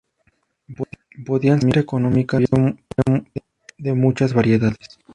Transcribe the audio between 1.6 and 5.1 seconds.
ser económicas y había de muchas variedades.